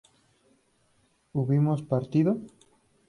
¿hubimos 1.31 1.83
partido? 1.83 2.39